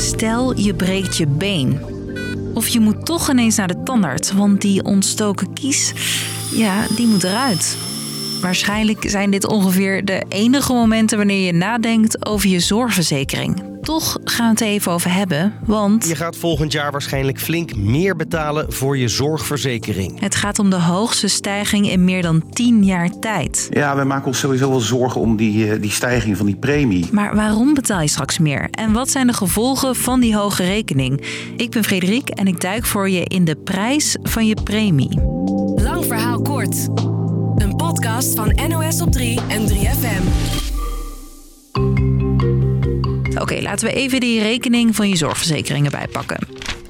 [0.00, 1.80] Stel je breekt je been.
[2.54, 5.92] Of je moet toch ineens naar de tandarts, want die ontstoken kies,
[6.54, 7.76] ja, die moet eruit.
[8.40, 13.69] Waarschijnlijk zijn dit ongeveer de enige momenten wanneer je nadenkt over je zorgverzekering.
[13.80, 18.16] Toch gaan we het even over hebben, want Je gaat volgend jaar waarschijnlijk flink meer
[18.16, 20.20] betalen voor je zorgverzekering.
[20.20, 23.66] het gaat om de hoogste stijging in meer dan 10 jaar tijd.
[23.70, 27.08] Ja, wij maken ons sowieso wel zorgen om die, eh, die stijging van die premie.
[27.12, 28.68] Maar waarom betaal je straks meer?
[28.70, 31.24] En wat zijn de gevolgen van die hoge rekening?
[31.56, 35.20] Ik ben Frederik en ik duik voor je in de prijs van je premie.
[35.74, 36.88] Lang verhaal kort.
[37.56, 40.59] Een podcast van NOS op 3 en 3FM.
[43.50, 46.38] Oké, laten we even die rekening van je zorgverzekeringen bijpakken.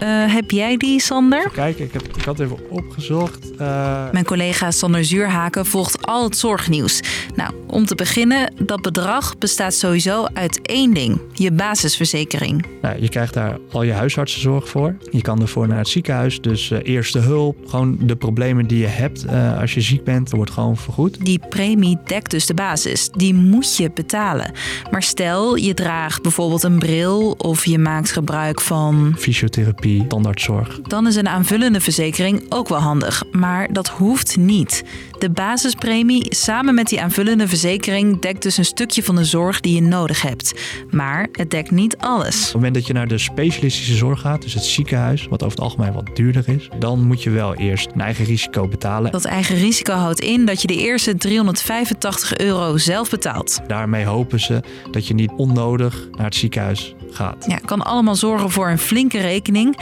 [0.00, 1.50] Eh, heb jij die, Sander?
[1.52, 3.50] Kijk, ik, heb, ik had even opgezocht.
[3.56, 7.00] Eh, Mijn collega Sander Zuurhaken volgt al het zorgnieuws.
[7.34, 12.64] Nou, om te beginnen, dat bedrag bestaat sowieso uit één ding: je basisverzekering.
[12.82, 14.96] nou, je krijgt daar al je huisartsenzorg voor.
[15.10, 17.56] Je kan ervoor naar het ziekenhuis, dus eh, eerste hulp.
[17.66, 19.28] Gewoon de problemen die je hebt
[19.60, 21.24] als je ziek bent, wordt gewoon vergoed.
[21.24, 23.08] Die premie dekt dus de basis.
[23.10, 24.52] Die moet je betalen.
[24.90, 29.14] Maar stel, je draagt bijvoorbeeld een bril of je maakt gebruik van.
[29.18, 30.80] Fysiotherapie, tandartszorg.
[30.80, 33.22] Dan is een aanvullende verzekering ook wel handig.
[33.32, 34.84] Maar dat hoeft niet.
[35.18, 39.74] De basispremie samen met die aanvullende verzekering dekt dus een stukje van de zorg die
[39.74, 40.54] je nodig hebt.
[40.90, 42.36] Maar het dekt niet alles.
[42.36, 45.56] Op het moment dat je naar de specialistische zorg gaat, dus het ziekenhuis, wat over
[45.56, 49.12] het algemeen wat duurder is, dan moet je wel eerst een eigen risico betalen.
[49.12, 53.60] Dat eigen risico houdt in dat je de eerste 385 euro zelf betaalt.
[53.66, 57.44] Daarmee hopen ze dat je niet onnodig naar het ziekenhuis gaat.
[57.48, 59.78] Ja, kan allemaal zorgen voor een flinke rekening.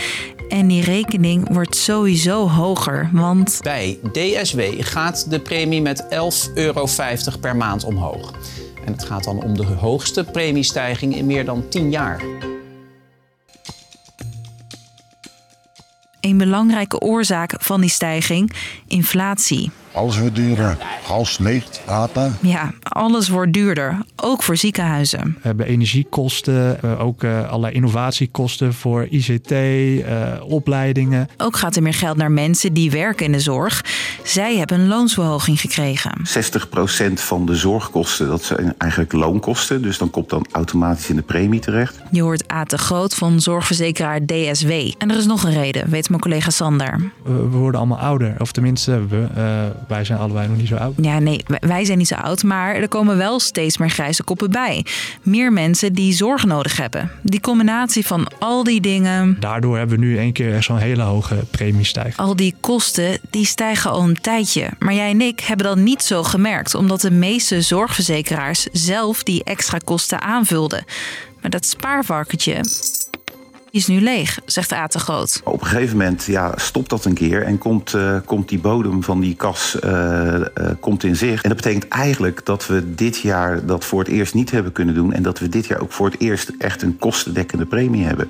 [0.49, 6.09] En die rekening wordt sowieso hoger, want Bij DSW gaat de premie met 11,50
[6.55, 6.87] euro
[7.41, 8.33] per maand omhoog.
[8.85, 12.23] En het gaat dan om de hoogste premiestijging in meer dan 10 jaar.
[16.29, 18.53] een belangrijke oorzaak van die stijging,
[18.87, 19.71] inflatie.
[19.99, 20.77] Alles wordt duurder.
[21.05, 22.33] Gas, licht, water.
[22.41, 25.25] Ja, alles wordt duurder, ook voor ziekenhuizen.
[25.25, 31.29] We hebben energiekosten, ook eh, allerlei innovatiekosten voor ICT, eh, opleidingen.
[31.37, 33.85] Ook gaat er meer geld naar mensen die werken in de zorg.
[34.25, 36.13] Zij hebben een loonsverhoging gekregen.
[36.25, 39.83] 60% van de zorgkosten, dat zijn eigenlijk loonkosten.
[39.83, 42.01] Dus dan komt dan automatisch in de premie terecht.
[42.11, 42.65] Je hoort A.
[42.65, 44.71] te Groot van zorgverzekeraar DSW.
[44.99, 47.11] En er is nog een reden, weet mijn collega Sander.
[47.25, 50.75] We, we worden allemaal ouder, of tenminste, we, eh, wij zijn allebei nog niet zo
[50.77, 50.95] oud.
[51.01, 54.51] Ja, nee, wij- zijn niet zo oud, maar er komen wel steeds meer grijze koppen
[54.51, 54.85] bij.
[55.23, 57.11] Meer mensen die zorg nodig hebben.
[57.23, 61.03] Die combinatie van al die dingen, Daardoor hebben we nu één keer echt zo'n hele
[61.03, 62.17] hoge premiestijging.
[62.17, 64.69] al die kosten, die stijgen al een tijdje.
[64.79, 69.45] Maar jij en ik hebben dat niet zo gemerkt, omdat de meeste zorgverzekeraars zelf die
[69.45, 70.85] extra kosten aanvulden.
[71.41, 72.61] Maar dat spaarvarkentje
[73.71, 74.87] is nu leeg, zegt A.
[74.87, 75.41] te Groot.
[75.45, 79.03] Op een gegeven moment ja, stopt dat een keer en komt, eh, komt die bodem
[79.03, 80.47] van die kas eh, eh,
[80.81, 81.43] komt in zicht.
[81.43, 84.95] En dat betekent eigenlijk dat we dit jaar dat voor het eerst niet hebben kunnen
[84.95, 85.13] doen.
[85.13, 88.29] En dat we dit jaar ook voor het eerst echt een kostendekkende premie hebben.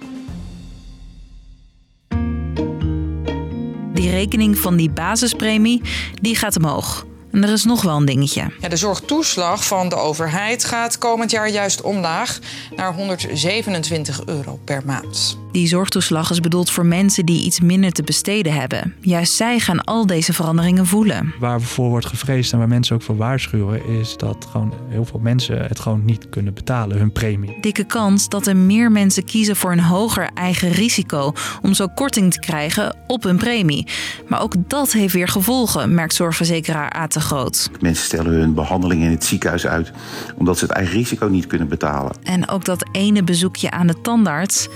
[3.94, 5.82] Die rekening van die basispremie,
[6.20, 7.06] die gaat omhoog.
[7.32, 8.50] En er is nog wel een dingetje.
[8.60, 12.38] Ja, de zorgtoeslag van de overheid gaat komend jaar juist omlaag
[12.76, 15.38] naar 127 euro per maand.
[15.52, 18.94] Die zorgtoeslag is bedoeld voor mensen die iets minder te besteden hebben.
[19.00, 21.34] Juist zij gaan al deze veranderingen voelen.
[21.38, 25.20] Waar voor wordt gevreesd en waar mensen ook voor waarschuwen, is dat gewoon heel veel
[25.20, 27.56] mensen het gewoon niet kunnen betalen, hun premie.
[27.60, 31.32] Dikke kans dat er meer mensen kiezen voor een hoger eigen risico
[31.62, 33.86] om zo korting te krijgen op hun premie.
[34.28, 37.06] Maar ook dat heeft weer gevolgen, merkt zorgverzekeraar A.
[37.06, 37.70] te Groot.
[37.80, 39.92] Mensen stellen hun behandeling in het ziekenhuis uit
[40.36, 42.12] omdat ze het eigen risico niet kunnen betalen.
[42.22, 44.68] En ook dat ene bezoekje aan de tandarts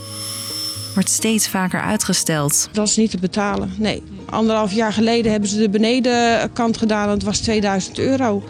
[0.95, 2.69] wordt steeds vaker uitgesteld.
[2.73, 4.03] Dat is niet te betalen, nee.
[4.31, 7.09] Anderhalf jaar geleden hebben ze de benedenkant gedaan.
[7.09, 8.43] Dat was 2000 euro.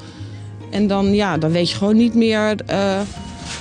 [0.70, 3.00] En dan, ja, dan weet je gewoon niet meer eh,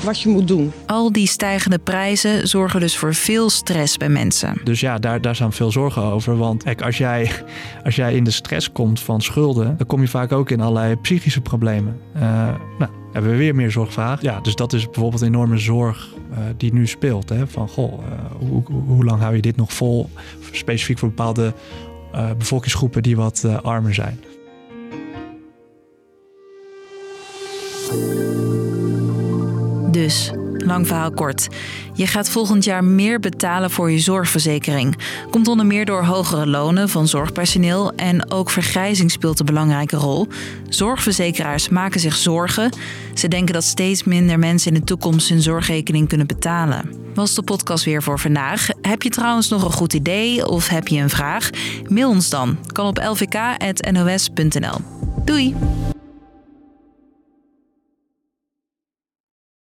[0.04, 0.72] wat je moet doen.
[0.86, 4.62] Al die stijgende prijzen zorgen dus voor veel stress bij mensen.
[4.64, 6.38] Dus ja, daar, daar zijn veel zorgen over.
[6.38, 7.32] Want kijk, als jij,
[7.84, 10.96] als jij in de stress komt van schulden, dan kom je vaak ook in allerlei
[10.96, 12.00] psychische problemen.
[12.14, 12.22] Eh,
[12.80, 14.22] nou, hebben we weer meer zorgvraag.
[14.22, 17.30] Ja, dus dat is bijvoorbeeld een enorme zorg eh, die nu speelt.
[17.30, 17.48] Hè?
[17.48, 20.10] Van, goh, eh, hoe, hoe- hoe lang hou je dit nog vol?
[20.52, 21.54] Specifiek voor bepaalde
[22.14, 24.20] eh, bevolkingsgroepen die wat eh, armer zijn.
[29.92, 30.32] Dus
[30.66, 31.48] Lang verhaal kort.
[31.94, 34.98] Je gaat volgend jaar meer betalen voor je zorgverzekering.
[35.30, 40.28] Komt onder meer door hogere lonen van zorgpersoneel en ook vergrijzing speelt een belangrijke rol.
[40.70, 42.72] Zorgverzekeraars maken zich zorgen.
[43.14, 46.90] Ze denken dat steeds minder mensen in de toekomst hun zorgrekening kunnen betalen.
[47.14, 48.68] Was de podcast weer voor vandaag.
[48.82, 51.50] Heb je trouwens nog een goed idee of heb je een vraag?
[51.88, 52.58] Mail ons dan.
[52.72, 54.78] Kan op lvk.nos.nl.
[55.26, 55.56] Doei!